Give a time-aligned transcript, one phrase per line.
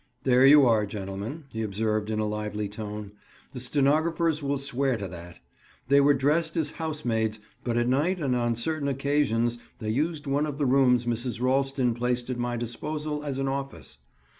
[0.23, 3.11] "There you are, gentlemen," he observed in a lively tone.
[3.53, 5.37] "The stenographers will swear to that.
[5.89, 10.25] They were dressed as house maids, but at night and on certain occasions, they used
[10.25, 11.39] one of the rooms Mrs.
[11.39, 13.99] Ralston placed at my disposal as an office.